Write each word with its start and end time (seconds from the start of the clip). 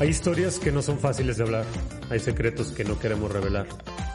Hay 0.00 0.10
historias 0.10 0.60
que 0.60 0.70
no 0.70 0.80
son 0.80 1.00
fáciles 1.00 1.38
de 1.38 1.42
hablar, 1.42 1.64
hay 2.08 2.20
secretos 2.20 2.70
que 2.70 2.84
no 2.84 3.00
queremos 3.00 3.32
revelar, 3.32 3.66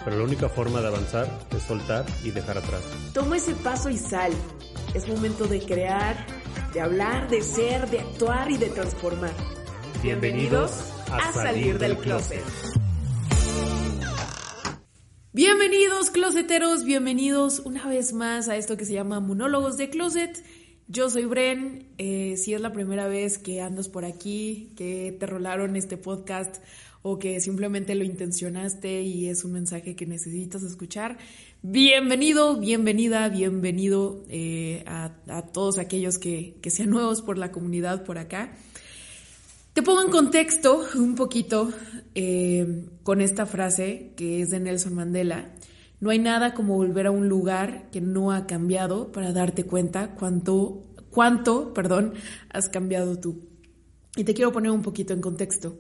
pero 0.06 0.18
la 0.18 0.23
única 0.23 0.48
forma 0.48 0.80
de 0.80 0.88
avanzar 0.88 1.28
es 1.54 1.62
soltar 1.64 2.06
y 2.23 2.32
dejar 2.32 2.58
atrás. 2.58 2.82
Toma 3.14 3.36
ese 3.36 3.54
paso 3.54 3.90
y 3.90 3.98
sal. 3.98 4.32
Es 4.94 5.09
momento 5.09 5.46
de 5.46 5.59
crear, 5.59 6.26
de 6.73 6.80
hablar, 6.80 7.30
de 7.30 7.42
ser, 7.42 7.90
de 7.90 8.00
actuar 8.00 8.50
y 8.50 8.56
de 8.56 8.70
transformar. 8.70 9.34
Bienvenidos 10.02 10.72
a, 11.12 11.34
salir, 11.34 11.78
del 11.78 11.98
closet. 11.98 12.44
Bienvenidos 15.34 16.12
closeteros, 16.12 16.86
bienvenidos 16.86 17.59
una 17.59 17.86
vez 17.90 18.14
más 18.14 18.48
a 18.48 18.56
esto 18.56 18.78
que 18.78 18.86
se 18.86 18.94
llama 18.94 19.20
Monólogos 19.20 19.76
de 19.76 19.90
Closet. 19.90 20.42
Yo 20.90 21.10
soy 21.10 21.23
Bren, 21.26 21.88
eh, 21.98 22.36
si 22.36 22.54
es 22.54 22.60
la 22.60 22.73
primera 22.73 23.08
vez 23.08 23.38
que 23.38 23.62
andas 23.62 23.88
por 23.88 24.04
aquí, 24.04 24.73
que 24.76 25.16
te 25.18 25.26
rolaron 25.26 25.78
este 25.78 25.95
podcast 25.95 26.58
o 27.02 27.20
que 27.20 27.39
simplemente 27.39 27.95
lo 27.95 28.03
intencionaste 28.03 29.02
y 29.02 29.30
es 29.30 29.45
un 29.45 29.54
mensaje 29.54 29.95
que 29.95 30.06
necesitas 30.06 30.61
escuchar, 30.61 31.17
bienvenido, 31.61 32.59
bienvenida, 32.59 33.30
bienvenido 33.30 34.26
eh, 34.28 34.84
a, 34.86 35.14
todos 35.54 35.78
aquellos 35.78 36.17
que, 36.17 36.56
sean 36.67 36.89
nuevos 36.89 37.22
por 37.22 37.38
la 37.38 37.52
comunidad 37.52 38.04
por 38.04 38.17
acá. 38.17 38.54
Te 39.72 39.84
pongo 39.84 40.02
en 40.02 40.11
contexto 40.11 40.86
un 40.95 41.16
poquito 41.16 41.72
eh, 42.14 42.86
con 43.04 43.22
esta 43.22 43.45
frase 43.45 44.11
que 44.17 44.42
es 44.42 44.50
de 44.50 44.59
Nelson 44.59 44.95
Mandela 44.95 45.50
no 46.04 46.09
hay 46.09 46.20
nada 46.20 46.54
como 46.54 46.76
volver 46.76 47.08
a 47.08 47.12
un 47.12 47.30
lugar 47.30 47.90
que 47.90 48.02
no 48.02 48.34
ha 48.34 48.46
cambiado 48.46 49.14
para 49.14 49.32
darte 49.32 49.64
cuenta 49.64 50.16
cuánto, 50.16 50.84
cuánto, 51.10 51.73
perdón, 51.73 52.16
has 52.50 52.68
cambiado 52.68 53.18
tú. 53.18 53.40
Y 54.18 54.26
te 54.26 54.34
quiero 54.34 54.52
poner 54.52 54.72
un 54.72 54.82
poquito 54.82 55.14
en 55.14 55.22
contexto. 55.22 55.78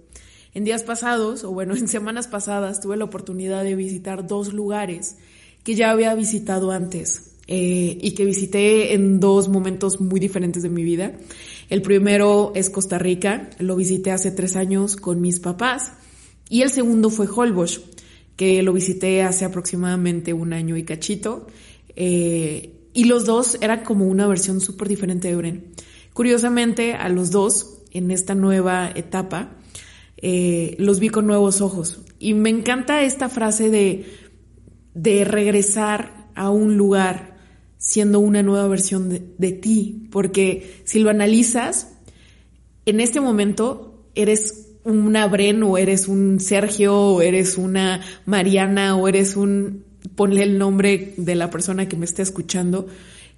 En 0.53 0.63
días 0.63 0.83
pasados, 0.83 1.43
o 1.43 1.51
bueno, 1.51 1.75
en 1.75 1.89
semanas 1.89 2.29
pasadas, 2.29 2.79
tuve 2.79 2.95
la 2.95 3.03
oportunidad 3.03 3.65
de 3.65 3.75
visitar 3.75 4.25
dos 4.25 4.53
lugares 4.53 5.17
que 5.65 5.75
ya 5.75 5.91
había 5.91 6.15
visitado 6.15 6.71
antes 6.71 7.35
eh, 7.47 7.97
y 8.01 8.13
que 8.13 8.23
visité 8.23 8.93
en 8.93 9.19
dos 9.19 9.49
momentos 9.49 9.99
muy 9.99 10.21
diferentes 10.21 10.63
de 10.63 10.69
mi 10.69 10.85
vida. 10.85 11.17
El 11.69 11.81
primero 11.81 12.53
es 12.55 12.69
Costa 12.69 12.97
Rica, 12.97 13.49
lo 13.59 13.75
visité 13.75 14.11
hace 14.11 14.31
tres 14.31 14.55
años 14.55 14.95
con 14.95 15.19
mis 15.19 15.41
papás, 15.41 15.91
y 16.47 16.61
el 16.61 16.69
segundo 16.69 17.09
fue 17.09 17.27
Holbox, 17.27 17.81
que 18.35 18.61
lo 18.63 18.73
visité 18.73 19.23
hace 19.23 19.45
aproximadamente 19.45 20.33
un 20.33 20.53
año 20.53 20.77
y 20.77 20.83
cachito. 20.83 21.47
Eh, 21.95 22.73
y 22.93 23.05
los 23.05 23.25
dos 23.25 23.57
eran 23.61 23.83
como 23.83 24.05
una 24.05 24.27
versión 24.27 24.61
súper 24.61 24.87
diferente 24.87 25.27
de 25.27 25.35
Bren. 25.35 25.65
Curiosamente, 26.13 26.93
a 26.93 27.09
los 27.09 27.31
dos, 27.31 27.79
en 27.91 28.11
esta 28.11 28.35
nueva 28.35 28.91
etapa, 28.93 29.57
eh, 30.17 30.75
los 30.77 30.99
vi 30.99 31.09
con 31.09 31.25
nuevos 31.25 31.61
ojos. 31.61 32.01
Y 32.19 32.33
me 32.33 32.49
encanta 32.49 33.03
esta 33.03 33.29
frase 33.29 33.69
de, 33.69 34.05
de 34.93 35.25
regresar 35.25 36.29
a 36.35 36.49
un 36.49 36.77
lugar 36.77 37.37
siendo 37.77 38.19
una 38.19 38.43
nueva 38.43 38.67
versión 38.67 39.09
de, 39.09 39.23
de 39.37 39.51
ti, 39.51 40.07
porque 40.11 40.81
si 40.85 40.99
lo 40.99 41.09
analizas, 41.09 41.93
en 42.85 42.99
este 42.99 43.19
momento 43.19 44.05
eres 44.15 44.72
una 44.83 45.27
Bren 45.27 45.63
o 45.63 45.77
eres 45.77 46.07
un 46.07 46.39
Sergio 46.39 46.95
o 46.95 47.21
eres 47.21 47.57
una 47.57 48.01
Mariana 48.25 48.95
o 48.95 49.07
eres 49.07 49.35
un, 49.35 49.83
ponle 50.15 50.43
el 50.43 50.57
nombre 50.57 51.13
de 51.17 51.35
la 51.35 51.49
persona 51.49 51.87
que 51.87 51.95
me 51.95 52.05
esté 52.05 52.21
escuchando, 52.21 52.87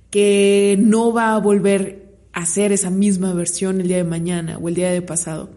que 0.10 0.78
no 0.80 1.14
va 1.14 1.36
a 1.36 1.40
volver 1.40 2.06
a 2.34 2.46
ser 2.46 2.72
esa 2.72 2.90
misma 2.90 3.34
versión 3.34 3.82
el 3.82 3.88
día 3.88 3.98
de 3.98 4.04
mañana 4.04 4.58
o 4.58 4.70
el 4.70 4.76
día 4.76 4.92
de 4.92 5.02
pasado. 5.02 5.50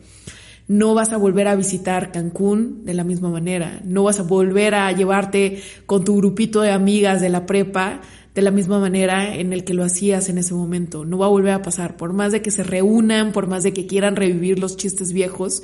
No 0.68 0.94
vas 0.94 1.12
a 1.12 1.16
volver 1.16 1.48
a 1.48 1.56
visitar 1.56 2.12
Cancún 2.12 2.84
de 2.84 2.92
la 2.92 3.02
misma 3.02 3.30
manera. 3.30 3.80
No 3.84 4.04
vas 4.04 4.20
a 4.20 4.22
volver 4.22 4.74
a 4.74 4.92
llevarte 4.92 5.62
con 5.86 6.04
tu 6.04 6.16
grupito 6.16 6.60
de 6.60 6.70
amigas 6.70 7.22
de 7.22 7.30
la 7.30 7.46
prepa 7.46 8.02
de 8.34 8.42
la 8.42 8.50
misma 8.50 8.78
manera 8.78 9.34
en 9.34 9.52
el 9.52 9.64
que 9.64 9.74
lo 9.74 9.82
hacías 9.82 10.28
en 10.28 10.38
ese 10.38 10.54
momento. 10.54 11.06
No 11.06 11.18
va 11.18 11.26
a 11.26 11.30
volver 11.30 11.54
a 11.54 11.62
pasar. 11.62 11.96
Por 11.96 12.12
más 12.12 12.32
de 12.32 12.42
que 12.42 12.50
se 12.50 12.62
reúnan, 12.62 13.32
por 13.32 13.46
más 13.46 13.62
de 13.62 13.72
que 13.72 13.86
quieran 13.86 14.14
revivir 14.14 14.58
los 14.58 14.76
chistes 14.76 15.12
viejos, 15.12 15.62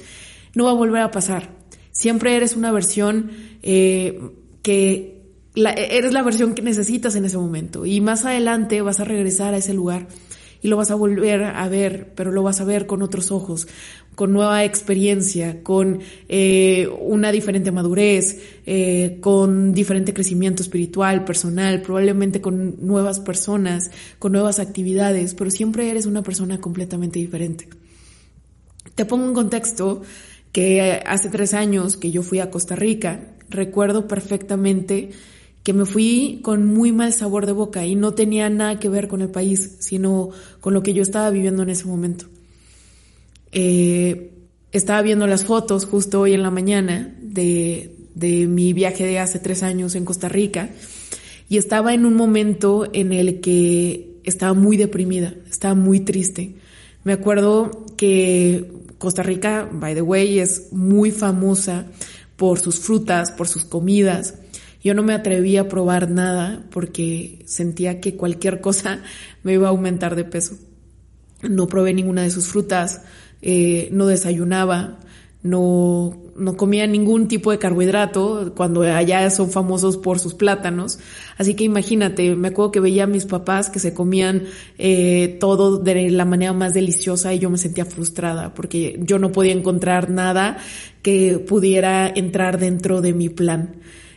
no 0.54 0.64
va 0.64 0.70
a 0.70 0.74
volver 0.74 1.02
a 1.02 1.10
pasar. 1.10 1.50
Siempre 1.92 2.34
eres 2.34 2.56
una 2.56 2.72
versión 2.72 3.30
eh, 3.62 4.20
que 4.62 5.22
eres 5.54 6.12
la 6.12 6.22
versión 6.22 6.54
que 6.54 6.62
necesitas 6.62 7.14
en 7.14 7.26
ese 7.26 7.38
momento. 7.38 7.86
Y 7.86 8.00
más 8.00 8.24
adelante 8.24 8.80
vas 8.80 9.00
a 9.00 9.04
regresar 9.04 9.54
a 9.54 9.58
ese 9.58 9.74
lugar 9.74 10.08
y 10.64 10.68
lo 10.68 10.78
vas 10.78 10.90
a 10.90 10.94
volver 10.94 11.44
a 11.44 11.68
ver, 11.68 12.14
pero 12.14 12.32
lo 12.32 12.42
vas 12.42 12.62
a 12.62 12.64
ver 12.64 12.86
con 12.86 13.02
otros 13.02 13.30
ojos, 13.30 13.68
con 14.14 14.32
nueva 14.32 14.64
experiencia, 14.64 15.62
con 15.62 16.00
eh, 16.26 16.88
una 17.00 17.30
diferente 17.30 17.70
madurez, 17.70 18.40
eh, 18.64 19.18
con 19.20 19.74
diferente 19.74 20.14
crecimiento 20.14 20.62
espiritual, 20.62 21.26
personal, 21.26 21.82
probablemente 21.82 22.40
con 22.40 22.76
nuevas 22.80 23.20
personas, 23.20 23.90
con 24.18 24.32
nuevas 24.32 24.58
actividades, 24.58 25.34
pero 25.34 25.50
siempre 25.50 25.90
eres 25.90 26.06
una 26.06 26.22
persona 26.22 26.58
completamente 26.58 27.18
diferente. 27.18 27.68
Te 28.94 29.04
pongo 29.04 29.26
un 29.26 29.34
contexto 29.34 30.00
que 30.50 31.02
hace 31.04 31.28
tres 31.28 31.52
años 31.52 31.98
que 31.98 32.10
yo 32.10 32.22
fui 32.22 32.40
a 32.40 32.50
Costa 32.50 32.74
Rica, 32.74 33.34
recuerdo 33.50 34.08
perfectamente 34.08 35.10
que 35.64 35.72
me 35.72 35.86
fui 35.86 36.40
con 36.42 36.66
muy 36.66 36.92
mal 36.92 37.12
sabor 37.12 37.46
de 37.46 37.52
boca 37.52 37.84
y 37.86 37.96
no 37.96 38.12
tenía 38.12 38.48
nada 38.50 38.78
que 38.78 38.90
ver 38.90 39.08
con 39.08 39.22
el 39.22 39.30
país, 39.30 39.76
sino 39.80 40.28
con 40.60 40.74
lo 40.74 40.82
que 40.82 40.92
yo 40.92 41.02
estaba 41.02 41.30
viviendo 41.30 41.62
en 41.62 41.70
ese 41.70 41.86
momento. 41.86 42.26
Eh, 43.50 44.30
estaba 44.72 45.00
viendo 45.02 45.26
las 45.26 45.44
fotos 45.44 45.86
justo 45.86 46.20
hoy 46.20 46.34
en 46.34 46.42
la 46.42 46.50
mañana 46.50 47.16
de, 47.20 47.96
de 48.14 48.46
mi 48.46 48.74
viaje 48.74 49.04
de 49.04 49.18
hace 49.18 49.38
tres 49.38 49.62
años 49.62 49.94
en 49.94 50.04
Costa 50.04 50.28
Rica 50.28 50.68
y 51.48 51.56
estaba 51.56 51.94
en 51.94 52.04
un 52.04 52.14
momento 52.14 52.88
en 52.92 53.12
el 53.12 53.40
que 53.40 54.18
estaba 54.24 54.52
muy 54.52 54.76
deprimida, 54.76 55.34
estaba 55.50 55.74
muy 55.74 56.00
triste. 56.00 56.56
Me 57.04 57.14
acuerdo 57.14 57.86
que 57.96 58.70
Costa 58.98 59.22
Rica, 59.22 59.68
by 59.72 59.94
the 59.94 60.02
way, 60.02 60.40
es 60.40 60.72
muy 60.72 61.10
famosa 61.10 61.86
por 62.36 62.58
sus 62.58 62.78
frutas, 62.78 63.32
por 63.32 63.48
sus 63.48 63.64
comidas. 63.64 64.34
Yo 64.84 64.92
no 64.92 65.02
me 65.02 65.14
atreví 65.14 65.56
a 65.56 65.66
probar 65.66 66.10
nada 66.10 66.62
porque 66.70 67.42
sentía 67.46 68.00
que 68.02 68.16
cualquier 68.16 68.60
cosa 68.60 69.00
me 69.42 69.54
iba 69.54 69.68
a 69.68 69.70
aumentar 69.70 70.14
de 70.14 70.24
peso. 70.24 70.58
No 71.40 71.66
probé 71.66 71.94
ninguna 71.94 72.22
de 72.22 72.30
sus 72.30 72.48
frutas, 72.48 73.00
eh, 73.40 73.88
no 73.92 74.06
desayunaba, 74.06 74.98
no, 75.42 76.22
no 76.36 76.56
comía 76.58 76.86
ningún 76.86 77.28
tipo 77.28 77.50
de 77.50 77.58
carbohidrato, 77.58 78.52
cuando 78.54 78.82
allá 78.82 79.28
son 79.30 79.50
famosos 79.50 79.96
por 79.96 80.18
sus 80.18 80.34
plátanos. 80.34 80.98
Así 81.38 81.54
que 81.54 81.64
imagínate, 81.64 82.36
me 82.36 82.48
acuerdo 82.48 82.72
que 82.72 82.80
veía 82.80 83.04
a 83.04 83.06
mis 83.06 83.24
papás 83.24 83.70
que 83.70 83.78
se 83.78 83.94
comían 83.94 84.44
eh, 84.76 85.38
todo 85.40 85.78
de 85.78 86.10
la 86.10 86.26
manera 86.26 86.52
más 86.52 86.74
deliciosa 86.74 87.32
y 87.32 87.38
yo 87.38 87.48
me 87.48 87.56
sentía 87.56 87.86
frustrada 87.86 88.52
porque 88.52 89.00
yo 89.02 89.18
no 89.18 89.32
podía 89.32 89.52
encontrar 89.52 90.10
nada 90.10 90.58
que 91.00 91.38
pudiera 91.38 92.06
entrar 92.06 92.58
dentro 92.58 93.00
de 93.00 93.14
mi 93.14 93.30
plan. 93.30 93.76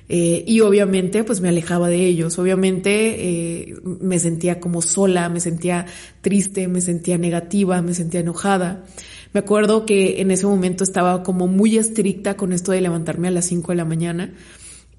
Eh, 0.10 0.44
y 0.48 0.62
obviamente 0.62 1.24
pues 1.24 1.42
me 1.42 1.50
alejaba 1.50 1.90
de 1.90 2.06
ellos, 2.06 2.40
obviamente 2.40 3.72
eh, 3.72 3.76
me 3.84 4.20
sentía 4.20 4.60
como 4.62 4.82
sola, 4.82 5.28
me 5.28 5.42
sentía 5.42 5.86
triste, 6.22 6.70
me 6.70 6.80
sentía 6.80 7.18
negativa, 7.18 7.82
me 7.82 7.94
sentía 7.94 8.22
enojada. 8.22 8.86
Me 9.34 9.42
acuerdo 9.42 9.86
que 9.86 10.22
en 10.22 10.32
ese 10.32 10.46
momento 10.46 10.84
estaba 10.84 11.24
como 11.24 11.48
muy 11.48 11.78
estricta 11.78 12.38
con 12.38 12.54
esto 12.54 12.72
de 12.72 12.82
levantarme 12.82 13.28
a 13.28 13.32
las 13.32 13.46
5 13.46 13.74
de 13.74 13.76
la 13.76 13.86
mañana 13.86 14.34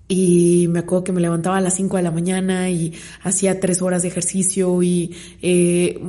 y 0.09 0.67
me 0.71 0.81
acuerdo 0.81 1.05
que 1.05 1.13
me 1.13 1.21
levantaba 1.21 1.59
a 1.59 1.61
las 1.61 1.75
5 1.75 1.99
de 1.99 2.03
la 2.03 2.11
mañana 2.11 2.71
y 2.71 2.95
hacía 3.23 3.61
tres 3.61 3.83
horas 3.83 4.03
de 4.03 4.09
ejercicio 4.09 4.83
y 4.83 5.15
eh, 5.43 6.01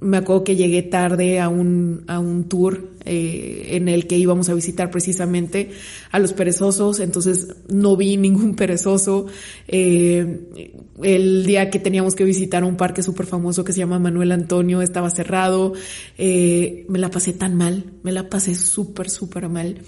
me 0.00 0.16
acuerdo 0.16 0.44
que 0.44 0.56
llegué 0.56 0.82
tarde 0.82 1.40
a 1.40 1.48
un, 1.48 2.04
a 2.08 2.18
un 2.18 2.48
tour 2.48 2.90
eh, 3.04 3.68
en 3.76 3.88
el 3.88 4.06
que 4.06 4.18
íbamos 4.18 4.48
a 4.48 4.54
visitar 4.54 4.90
precisamente 4.90 5.70
a 6.10 6.18
los 6.18 6.32
perezosos, 6.32 7.00
entonces 7.00 7.48
no 7.68 7.96
vi 7.96 8.16
ningún 8.16 8.56
perezoso. 8.56 9.26
Eh, 9.68 10.72
el 11.02 11.46
día 11.46 11.70
que 11.70 11.78
teníamos 11.78 12.14
que 12.14 12.24
visitar 12.24 12.64
un 12.64 12.76
parque 12.76 13.02
súper 13.02 13.26
famoso 13.26 13.64
que 13.64 13.72
se 13.72 13.78
llama 13.78 13.98
Manuel 13.98 14.32
Antonio 14.32 14.82
estaba 14.82 15.10
cerrado, 15.10 15.74
eh, 16.18 16.84
me 16.88 16.98
la 16.98 17.10
pasé 17.10 17.32
tan 17.32 17.54
mal, 17.54 17.84
me 18.02 18.12
la 18.12 18.28
pasé 18.28 18.54
súper, 18.54 19.10
súper 19.10 19.48
mal. 19.48 19.78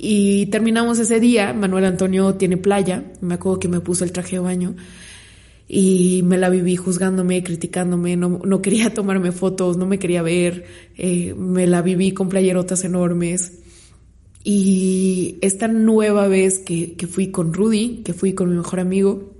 Y 0.00 0.46
terminamos 0.46 1.00
ese 1.00 1.18
día, 1.18 1.52
Manuel 1.52 1.84
Antonio 1.84 2.36
tiene 2.36 2.56
playa, 2.56 3.02
me 3.20 3.34
acuerdo 3.34 3.58
que 3.58 3.66
me 3.66 3.80
puso 3.80 4.04
el 4.04 4.12
traje 4.12 4.36
de 4.36 4.40
baño 4.40 4.76
y 5.66 6.22
me 6.24 6.38
la 6.38 6.48
viví 6.50 6.76
juzgándome, 6.76 7.42
criticándome, 7.42 8.16
no, 8.16 8.40
no 8.44 8.62
quería 8.62 8.90
tomarme 8.94 9.32
fotos, 9.32 9.76
no 9.76 9.86
me 9.86 9.98
quería 9.98 10.22
ver, 10.22 10.64
eh, 10.96 11.34
me 11.36 11.66
la 11.66 11.82
viví 11.82 12.12
con 12.12 12.28
playerotas 12.28 12.84
enormes. 12.84 13.58
Y 14.44 15.36
esta 15.40 15.66
nueva 15.66 16.28
vez 16.28 16.60
que, 16.60 16.94
que 16.94 17.08
fui 17.08 17.32
con 17.32 17.52
Rudy, 17.52 18.02
que 18.04 18.14
fui 18.14 18.34
con 18.34 18.50
mi 18.50 18.56
mejor 18.56 18.78
amigo, 18.78 19.34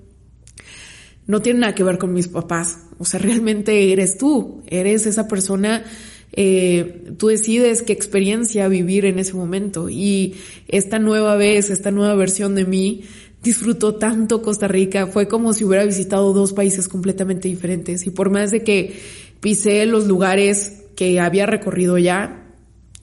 no 1.28 1.40
tiene 1.40 1.60
nada 1.60 1.74
que 1.76 1.84
ver 1.84 1.98
con 1.98 2.12
mis 2.12 2.26
papás. 2.26 2.80
O 2.98 3.04
sea, 3.04 3.20
realmente 3.20 3.92
eres 3.92 4.18
tú, 4.18 4.64
eres 4.66 5.06
esa 5.06 5.28
persona 5.28 5.84
eh, 6.32 7.12
tú 7.18 7.28
decides 7.28 7.82
qué 7.82 7.92
experiencia 7.92 8.68
vivir 8.68 9.04
en 9.04 9.18
ese 9.18 9.34
momento. 9.34 9.88
Y 9.88 10.34
esta 10.68 10.98
nueva 10.98 11.36
vez, 11.36 11.70
esta 11.70 11.90
nueva 11.90 12.14
versión 12.14 12.54
de 12.54 12.64
mí, 12.64 13.04
disfrutó 13.42 13.94
tanto 13.94 14.42
Costa 14.42 14.68
Rica. 14.68 15.06
Fue 15.06 15.28
como 15.28 15.52
si 15.52 15.64
hubiera 15.64 15.84
visitado 15.84 16.32
dos 16.32 16.52
países 16.52 16.88
completamente 16.88 17.48
diferentes. 17.48 18.06
Y 18.06 18.10
por 18.10 18.30
más 18.30 18.50
de 18.50 18.62
que 18.62 18.98
pisé 19.40 19.86
los 19.86 20.06
lugares 20.06 20.84
que 20.96 21.20
había 21.20 21.46
recorrido 21.46 21.98
ya, 21.98 22.44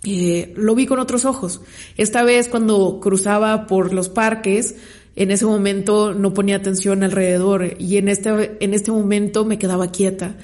eh, 0.04 0.54
lo 0.56 0.76
vi 0.76 0.86
con 0.86 1.00
otros 1.00 1.26
ojos. 1.26 1.62
Esta 1.98 2.24
vez 2.24 2.48
cuando 2.48 3.00
cruzaba 3.02 3.66
por 3.66 3.94
los 3.94 4.10
parques, 4.10 4.76
en 5.16 5.32
ese 5.32 5.46
momento 5.46 6.14
no 6.14 6.34
ponía 6.34 6.58
atención 6.58 7.02
alrededor 7.04 7.76
y 7.80 7.98
en 7.98 8.10
este, 8.10 8.58
en 8.60 8.74
este 8.74 8.92
momento 8.92 9.46
me 9.46 9.58
quedaba 9.58 9.92
quieta 9.92 10.36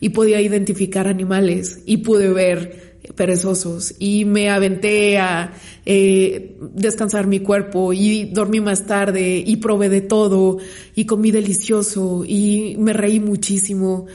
y 0.00 0.10
podía 0.10 0.40
identificar 0.40 1.08
animales 1.08 1.80
y 1.86 1.98
pude 1.98 2.28
ver 2.32 2.88
perezosos 3.14 3.94
y 3.98 4.24
me 4.24 4.50
aventé 4.50 5.18
a 5.18 5.52
eh, 5.86 6.56
descansar 6.74 7.26
mi 7.26 7.40
cuerpo 7.40 7.92
y 7.92 8.26
dormí 8.26 8.60
más 8.60 8.86
tarde 8.86 9.42
y 9.44 9.56
probé 9.56 9.88
de 9.88 10.00
todo 10.00 10.58
y 10.94 11.06
comí 11.06 11.30
delicioso 11.30 12.24
y 12.26 12.76
me 12.78 12.92
reí 12.92 13.20
muchísimo 13.20 14.06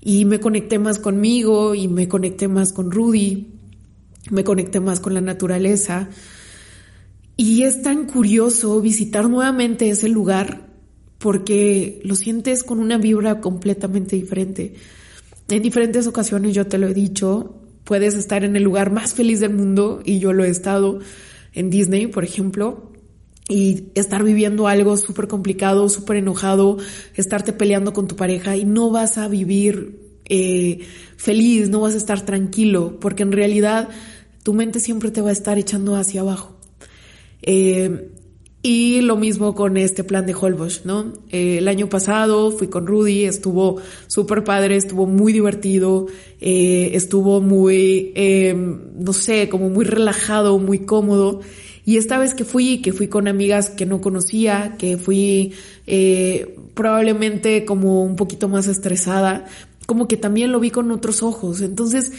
y 0.00 0.24
me 0.24 0.40
conecté 0.40 0.78
más 0.78 0.98
conmigo 0.98 1.74
y 1.74 1.88
me 1.88 2.08
conecté 2.08 2.48
más 2.48 2.72
con 2.72 2.90
Rudy, 2.90 3.48
me 4.30 4.44
conecté 4.44 4.80
más 4.80 5.00
con 5.00 5.14
la 5.14 5.20
naturaleza 5.20 6.10
y 7.36 7.62
es 7.62 7.82
tan 7.82 8.06
curioso 8.06 8.80
visitar 8.80 9.28
nuevamente 9.28 9.88
ese 9.88 10.08
lugar 10.08 10.68
porque 11.18 12.00
lo 12.04 12.16
sientes 12.16 12.62
con 12.62 12.80
una 12.80 12.98
vibra 12.98 13.40
completamente 13.40 14.16
diferente. 14.16 14.74
En 15.48 15.62
diferentes 15.62 16.06
ocasiones 16.06 16.54
yo 16.54 16.66
te 16.66 16.78
lo 16.78 16.88
he 16.88 16.94
dicho, 16.94 17.60
puedes 17.84 18.14
estar 18.14 18.44
en 18.44 18.56
el 18.56 18.62
lugar 18.62 18.90
más 18.90 19.14
feliz 19.14 19.40
del 19.40 19.52
mundo 19.52 20.00
y 20.04 20.18
yo 20.18 20.32
lo 20.32 20.44
he 20.44 20.48
estado 20.48 21.00
en 21.52 21.70
Disney, 21.70 22.06
por 22.06 22.24
ejemplo, 22.24 22.92
y 23.48 23.88
estar 23.94 24.24
viviendo 24.24 24.68
algo 24.68 24.96
súper 24.96 25.28
complicado, 25.28 25.88
súper 25.88 26.16
enojado, 26.16 26.78
estarte 27.14 27.52
peleando 27.52 27.92
con 27.92 28.08
tu 28.08 28.16
pareja 28.16 28.56
y 28.56 28.64
no 28.64 28.90
vas 28.90 29.18
a 29.18 29.28
vivir 29.28 30.00
eh, 30.26 30.80
feliz, 31.16 31.68
no 31.68 31.80
vas 31.80 31.94
a 31.94 31.98
estar 31.98 32.24
tranquilo, 32.24 32.98
porque 33.00 33.22
en 33.22 33.32
realidad 33.32 33.90
tu 34.42 34.54
mente 34.54 34.80
siempre 34.80 35.10
te 35.10 35.20
va 35.20 35.28
a 35.28 35.32
estar 35.32 35.58
echando 35.58 35.94
hacia 35.96 36.22
abajo. 36.22 36.56
Eh, 37.42 38.13
y 38.66 39.02
lo 39.02 39.18
mismo 39.18 39.54
con 39.54 39.76
este 39.76 40.04
plan 40.04 40.24
de 40.24 40.34
Holbox, 40.34 40.86
¿no? 40.86 41.12
Eh, 41.28 41.58
el 41.58 41.68
año 41.68 41.90
pasado 41.90 42.50
fui 42.50 42.68
con 42.68 42.86
Rudy, 42.86 43.26
estuvo 43.26 43.76
súper 44.06 44.42
padre, 44.42 44.76
estuvo 44.76 45.04
muy 45.06 45.34
divertido, 45.34 46.06
eh, 46.40 46.92
estuvo 46.94 47.42
muy, 47.42 48.12
eh, 48.14 48.54
no 48.54 49.12
sé, 49.12 49.50
como 49.50 49.68
muy 49.68 49.84
relajado, 49.84 50.58
muy 50.58 50.78
cómodo. 50.78 51.42
Y 51.84 51.98
esta 51.98 52.18
vez 52.18 52.32
que 52.32 52.46
fui, 52.46 52.78
que 52.78 52.94
fui 52.94 53.08
con 53.08 53.28
amigas 53.28 53.68
que 53.68 53.84
no 53.84 54.00
conocía, 54.00 54.76
que 54.78 54.96
fui 54.96 55.52
eh, 55.86 56.56
probablemente 56.72 57.66
como 57.66 58.02
un 58.02 58.16
poquito 58.16 58.48
más 58.48 58.66
estresada, 58.66 59.44
como 59.84 60.08
que 60.08 60.16
también 60.16 60.52
lo 60.52 60.60
vi 60.60 60.70
con 60.70 60.90
otros 60.90 61.22
ojos. 61.22 61.60
Entonces, 61.60 62.12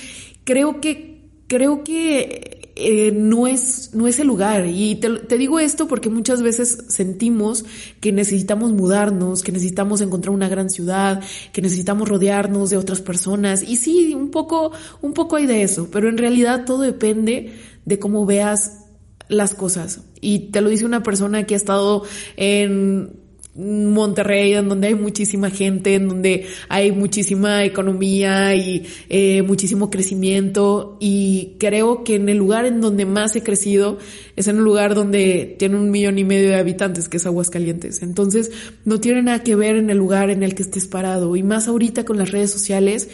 creo 0.44 0.80
que, 0.80 1.24
creo 1.48 1.84
que 1.84 2.65
eh, 2.76 3.12
no, 3.14 3.48
es, 3.48 3.92
no 3.94 4.08
es 4.08 4.20
el 4.20 4.28
lugar. 4.28 4.66
Y 4.66 4.96
te, 4.96 5.10
te, 5.10 5.38
digo 5.38 5.60
esto 5.60 5.88
porque 5.88 6.10
muchas 6.10 6.42
veces 6.42 6.78
sentimos 6.90 7.64
que 8.02 8.12
necesitamos 8.12 8.74
mudarnos, 8.74 9.44
que 9.44 9.54
necesitamos 9.54 10.02
encontrar 10.02 10.34
una 10.34 10.50
gran 10.50 10.70
ciudad, 10.70 11.24
que 11.54 11.62
necesitamos 11.62 12.10
rodearnos 12.10 12.70
de 12.70 12.78
otras 12.78 13.02
personas. 13.02 13.64
Y 13.64 13.78
sí, 13.78 14.14
un 14.14 14.30
poco, 14.30 14.72
un 15.02 15.14
poco 15.14 15.38
hay 15.38 15.46
de 15.46 15.64
eso, 15.64 15.88
pero 15.92 16.10
en 16.10 16.18
realidad 16.18 16.66
todo 16.66 16.82
depende 16.82 17.54
de 17.86 18.00
cómo 18.00 18.26
veas 18.26 18.86
las 19.30 19.54
cosas. 19.54 20.02
Y 20.20 20.52
te 20.52 20.62
lo 20.62 20.70
dice 20.70 20.86
una 20.86 21.04
persona 21.04 21.46
que 21.46 21.54
ha 21.54 21.58
estado 21.58 22.04
en 22.36 23.25
Monterrey, 23.56 24.54
en 24.54 24.68
donde 24.68 24.88
hay 24.88 24.96
muchísima 24.96 25.50
gente, 25.50 25.96
en 25.96 26.10
donde 26.10 26.46
hay 26.68 26.92
muchísima 26.92 27.64
economía 27.64 28.54
y 28.54 28.86
eh, 29.08 29.44
muchísimo 29.44 29.90
crecimiento. 29.90 30.98
Y 31.00 31.56
creo 31.58 32.04
que 32.04 32.16
en 32.16 32.28
el 32.28 32.38
lugar 32.38 32.66
en 32.66 32.82
donde 32.82 33.06
más 33.06 33.34
he 33.38 33.44
crecido 33.44 33.98
es 34.36 34.50
en 34.50 34.58
un 34.58 34.66
lugar 34.66 34.94
donde 34.94 35.56
tiene 35.58 35.78
un 35.78 35.90
millón 35.90 36.20
y 36.20 36.26
medio 36.26 36.50
de 36.50 36.58
habitantes, 36.58 37.08
que 37.08 37.16
es 37.16 37.26
Aguascalientes. 37.26 38.02
Entonces, 38.04 38.52
no 38.84 39.00
tiene 39.00 39.22
nada 39.22 39.42
que 39.42 39.56
ver 39.56 39.78
en 39.78 39.90
el 39.90 39.98
lugar 39.98 40.30
en 40.30 40.44
el 40.44 40.54
que 40.54 40.64
estés 40.64 40.86
parado. 40.86 41.38
Y 41.38 41.44
más 41.44 41.70
ahorita 41.70 42.04
con 42.04 42.18
las 42.18 42.32
redes 42.32 42.52
sociales, 42.52 43.10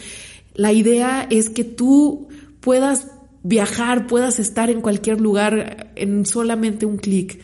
la 0.54 0.72
idea 0.72 1.26
es 1.30 1.50
que 1.50 1.62
tú 1.62 2.26
puedas 2.60 3.06
viajar, 3.44 4.08
puedas 4.08 4.40
estar 4.40 4.70
en 4.70 4.80
cualquier 4.80 5.20
lugar 5.20 5.92
en 5.94 6.26
solamente 6.26 6.84
un 6.84 6.96
clic. 6.96 7.40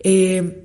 Eh, 0.00 0.64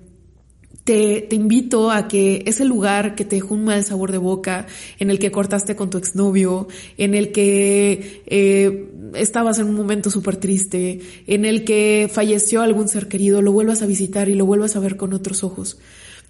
te, 0.84 1.22
te, 1.22 1.36
invito 1.36 1.92
a 1.92 2.08
que 2.08 2.44
ese 2.46 2.66
lugar 2.66 3.16
que 3.16 3.24
te 3.24 3.38
dejó 3.38 3.54
un 3.54 3.66
mal 3.66 3.84
sabor 3.84 4.12
de 4.12 4.18
boca, 4.18 4.68
en 5.00 5.10
el 5.10 5.20
que 5.20 5.32
cortaste 5.32 5.76
con 5.76 5.90
tu 5.90 5.98
exnovio, 5.98 6.68
en 6.98 7.16
el 7.16 7.32
que 7.32 8.24
eh, 8.26 8.90
estabas 9.16 9.60
en 9.60 9.68
un 9.68 9.76
momento 9.76 10.10
súper 10.10 10.38
triste, 10.38 11.00
en 11.28 11.46
el 11.46 11.64
que 11.64 12.10
falleció 12.12 12.62
algún 12.62 12.88
ser 12.88 13.08
querido, 13.08 13.42
lo 13.42 13.52
vuelvas 13.52 13.82
a 13.82 13.86
visitar 13.86 14.28
y 14.30 14.36
lo 14.36 14.46
vuelvas 14.46 14.76
a 14.76 14.80
ver 14.80 14.98
con 14.98 15.14
otros 15.14 15.44
ojos. 15.44 15.78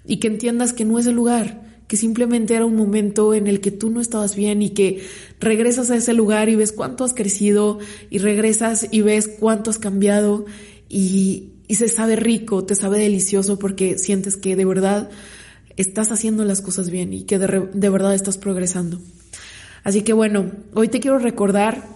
Y 0.06 0.18
que 0.18 0.28
entiendas 0.28 0.72
que 0.72 0.84
no 0.84 0.98
es 0.98 1.06
el 1.06 1.14
lugar, 1.14 1.62
que 1.88 1.96
simplemente 1.96 2.54
era 2.54 2.64
un 2.64 2.76
momento 2.76 3.34
en 3.34 3.46
el 3.46 3.60
que 3.60 3.70
tú 3.70 3.90
no 3.90 4.00
estabas 4.00 4.36
bien 4.36 4.62
y 4.62 4.70
que 4.70 5.04
regresas 5.40 5.90
a 5.90 5.96
ese 5.96 6.14
lugar 6.14 6.48
y 6.48 6.56
ves 6.56 6.72
cuánto 6.72 7.04
has 7.04 7.14
crecido 7.14 7.78
y 8.10 8.18
regresas 8.18 8.86
y 8.90 9.02
ves 9.02 9.28
cuánto 9.28 9.70
has 9.70 9.78
cambiado 9.78 10.46
y, 10.88 11.53
y 11.74 11.76
se 11.76 11.88
sabe 11.88 12.14
rico, 12.14 12.64
te 12.64 12.76
sabe 12.76 13.00
delicioso 13.00 13.58
porque 13.58 13.98
sientes 13.98 14.36
que 14.36 14.54
de 14.54 14.64
verdad 14.64 15.10
estás 15.76 16.12
haciendo 16.12 16.44
las 16.44 16.60
cosas 16.60 16.88
bien 16.88 17.12
y 17.12 17.24
que 17.24 17.36
de, 17.36 17.68
de, 17.74 17.90
verdad 17.90 18.14
estás 18.14 18.38
progresando. 18.38 19.00
Así 19.82 20.02
que 20.02 20.12
bueno, 20.12 20.52
hoy 20.74 20.86
te 20.86 21.00
quiero 21.00 21.18
recordar 21.18 21.88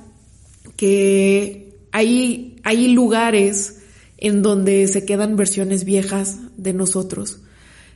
que 0.74 1.78
hay, 1.92 2.56
hay 2.64 2.88
lugares 2.88 3.82
en 4.16 4.42
donde 4.42 4.88
se 4.88 5.06
quedan 5.06 5.36
versiones 5.36 5.84
viejas 5.84 6.40
de 6.56 6.72
nosotros. 6.72 7.38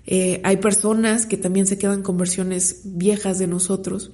Eh, 0.07 0.41
hay 0.45 0.59
personas 0.59 1.27
que 1.27 1.37
también 1.37 1.67
se 1.67 1.79
quedan 1.79 2.05
con 2.05 2.17
versiones 2.17 2.83
viejas 2.85 3.41
de 3.41 3.49
nosotros. 3.49 4.13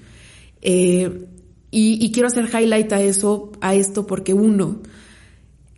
Eh, 0.63 1.27
y, 1.71 2.03
y 2.03 2.13
quiero 2.13 2.29
hacer 2.29 2.47
highlight 2.47 2.91
a 2.95 3.03
eso, 3.03 3.53
a 3.61 3.75
esto, 3.75 4.07
porque 4.07 4.33
uno, 4.33 4.81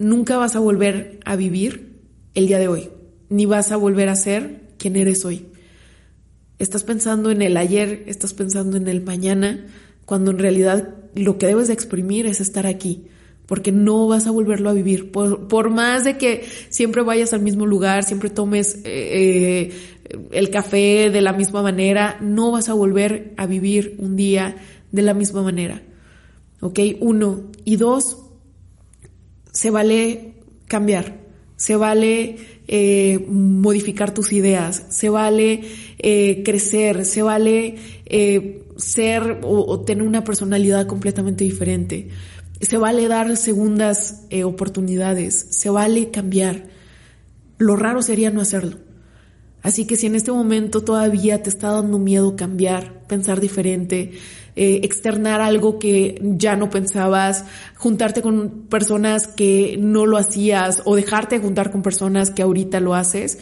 nunca 0.01 0.39
vas 0.39 0.57
a 0.57 0.61
volver 0.61 1.21
a 1.25 1.37
vivir 1.37 2.01
el 2.35 2.49
día 2.49 2.59
de 2.59 2.69
hoy, 2.69 2.89
ni 3.29 3.45
vas 3.45 3.71
a 3.71 3.77
volver 3.77 4.09
a 4.09 4.17
ser 4.17 4.63
quien 4.79 4.97
eres 4.97 5.25
hoy. 5.25 5.47
Estás 6.59 6.83
pensando 6.85 7.31
en 7.31 7.43
el 7.43 7.57
ayer, 7.57 8.03
estás 8.07 8.35
pensando 8.35 8.77
en 8.77 8.89
el 8.89 9.03
mañana, 9.03 9.67
cuando 10.07 10.31
en 10.31 10.39
realidad 10.39 10.95
lo 11.15 11.39
que 11.39 11.47
debes 11.47 11.69
de 11.69 11.75
exprimir 11.75 12.27
es 12.27 12.41
estar 12.41 12.67
aquí, 12.67 13.09
porque 13.45 13.73
no 13.73 14.09
vas 14.09 14.27
a 14.27 14.31
volverlo 14.31 14.71
a 14.71 14.73
vivir. 14.73 15.13
Por, 15.13 15.71
más 15.71 16.05
de 16.05 16.17
que 16.17 16.47
siempre 16.71 17.03
vayas 17.03 17.35
al 17.35 17.43
mismo 17.43 17.67
lugar, 17.67 18.05
siempre 18.05 18.31
tomes 18.31 18.77
eh, 18.77 18.83
eh, 18.85 19.73
el 20.31 20.49
café 20.49 21.11
de 21.11 21.21
la 21.21 21.35
misma 21.35 21.63
manera, 21.63 22.17
no 22.23 22.53
vas 22.53 22.71
a 22.71 22.75
volver 22.75 23.35
a 23.37 23.47
vivir 23.47 23.97
un 23.99 24.17
día 24.17 24.57
de 24.93 25.03
la 25.03 25.13
misma 25.13 25.43
manera. 25.43 25.83
¿Ok? 26.61 26.79
Uno. 27.01 27.51
Y 27.65 27.77
dos, 27.77 28.30
se 29.53 29.71
vale 29.71 30.35
cambiar, 30.67 31.19
se 31.57 31.77
vale 31.77 32.37
eh, 32.69 33.25
modificar 33.29 34.15
tus 34.15 34.33
ideas, 34.33 34.87
se 34.89 35.09
vale 35.09 35.63
eh, 35.99 36.43
crecer, 36.45 37.05
se 37.05 37.23
vale 37.23 37.77
eh, 38.07 38.65
ser 38.77 39.41
o, 39.43 39.81
tener 39.81 40.05
una 40.05 40.25
personalidad 40.25 40.87
completamente 40.87 41.45
diferente, 41.45 42.09
se 42.61 42.79
vale 42.79 43.09
dar 43.09 43.37
segundas 43.37 44.27
oportunidades, 44.45 45.47
se 45.51 45.71
vale 45.71 46.11
cambiar. 46.11 46.69
Lo 47.59 47.77
raro 47.77 48.03
sería 48.03 48.31
no 48.31 48.41
hacerlo. 48.41 48.90
Así 49.63 49.87
que 49.87 49.97
si 49.97 50.07
en 50.07 50.15
este 50.15 50.33
momento 50.33 50.83
todavía 50.83 51.43
te 51.43 51.51
está 51.51 51.71
dando 51.73 51.99
miedo 51.99 52.35
cambiar, 52.35 53.07
pensar 53.07 53.41
diferente, 53.41 54.13
eh, 54.57 54.81
externar 54.83 55.41
algo 55.41 55.79
que 55.79 56.21
ya 56.23 56.57
no 56.57 56.71
pensabas, 56.71 57.45
juntarte 57.77 58.23
con 58.23 58.67
personas 58.69 59.27
que 59.27 59.77
no 59.79 60.07
lo 60.07 60.17
hacías 60.17 60.83
o 60.87 60.97
dejarte 60.97 61.39
juntar 61.39 61.71
con 61.71 61.83
personas 61.83 62.31
que 62.31 62.43
ahorita 62.43 62.81
lo 62.81 62.95
haces, 62.95 63.39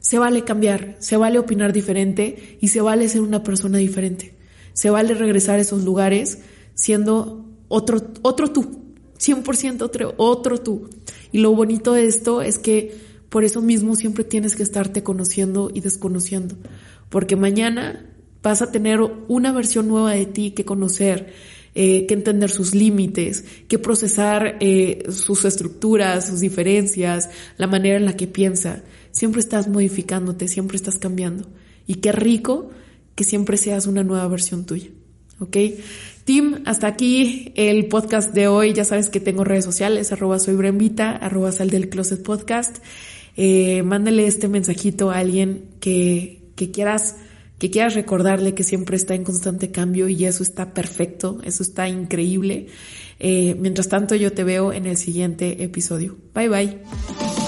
se 0.00 0.18
vale 0.18 0.44
cambiar, 0.44 0.96
se 0.98 1.16
vale 1.16 1.38
opinar 1.38 1.72
diferente 1.72 2.58
y 2.60 2.68
se 2.68 2.80
vale 2.80 3.08
ser 3.08 3.22
una 3.22 3.42
persona 3.42 3.78
diferente. 3.78 4.34
Se 4.74 4.90
vale 4.90 5.14
regresar 5.14 5.58
a 5.58 5.62
esos 5.62 5.84
lugares 5.84 6.40
siendo 6.74 7.46
otro, 7.68 7.98
otro 8.22 8.50
tú, 8.50 8.82
100% 9.18 9.82
otro, 9.82 10.14
otro 10.16 10.58
tú. 10.58 10.90
Y 11.30 11.38
lo 11.38 11.54
bonito 11.54 11.92
de 11.94 12.06
esto 12.06 12.42
es 12.42 12.58
que 12.58 13.11
por 13.32 13.42
eso 13.42 13.60
mismo 13.60 13.96
siempre 13.96 14.22
tienes 14.22 14.54
que 14.54 14.62
estarte 14.62 15.02
conociendo 15.02 15.72
y 15.74 15.80
desconociendo, 15.80 16.54
porque 17.08 17.34
mañana 17.34 18.12
Vas 18.42 18.60
a 18.60 18.72
tener 18.72 19.00
una 19.28 19.52
versión 19.52 19.86
nueva 19.86 20.12
de 20.12 20.26
ti 20.26 20.50
que 20.50 20.64
conocer, 20.64 21.32
eh, 21.74 22.06
que 22.06 22.14
entender 22.14 22.50
sus 22.50 22.74
límites, 22.74 23.44
que 23.68 23.78
procesar 23.78 24.56
eh, 24.60 25.04
sus 25.10 25.44
estructuras, 25.44 26.26
sus 26.26 26.40
diferencias, 26.40 27.30
la 27.56 27.68
manera 27.68 27.96
en 27.96 28.04
la 28.04 28.16
que 28.16 28.26
piensa. 28.26 28.82
Siempre 29.12 29.40
estás 29.40 29.68
modificándote, 29.68 30.48
siempre 30.48 30.76
estás 30.76 30.98
cambiando. 30.98 31.48
Y 31.86 31.96
qué 31.96 32.10
rico 32.10 32.70
que 33.14 33.22
siempre 33.22 33.56
seas 33.56 33.86
una 33.86 34.02
nueva 34.02 34.26
versión 34.26 34.66
tuya. 34.66 34.88
¿Ok? 35.38 35.56
Tim, 36.24 36.62
hasta 36.66 36.88
aquí 36.88 37.52
el 37.54 37.86
podcast 37.86 38.34
de 38.34 38.48
hoy. 38.48 38.72
Ya 38.72 38.84
sabes 38.84 39.08
que 39.08 39.20
tengo 39.20 39.44
redes 39.44 39.64
sociales, 39.64 40.10
arroba 40.10 40.40
soy 40.40 40.56
Brembita, 40.56 41.12
arroba 41.12 41.52
sal 41.52 41.70
del 41.70 41.88
closet 41.88 42.22
podcast. 42.22 42.78
Eh, 43.36 43.82
mándale 43.82 44.26
este 44.26 44.48
mensajito 44.48 45.10
a 45.10 45.18
alguien 45.18 45.70
que, 45.80 46.42
que 46.54 46.70
quieras 46.70 47.16
que 47.62 47.70
quieras 47.70 47.94
recordarle 47.94 48.54
que 48.54 48.64
siempre 48.64 48.96
está 48.96 49.14
en 49.14 49.22
constante 49.22 49.70
cambio 49.70 50.08
y 50.08 50.24
eso 50.24 50.42
está 50.42 50.74
perfecto, 50.74 51.38
eso 51.44 51.62
está 51.62 51.88
increíble. 51.88 52.66
Eh, 53.20 53.54
mientras 53.56 53.88
tanto, 53.88 54.16
yo 54.16 54.32
te 54.32 54.42
veo 54.42 54.72
en 54.72 54.84
el 54.86 54.96
siguiente 54.96 55.62
episodio. 55.62 56.16
Bye 56.34 56.48
bye. 56.48 57.41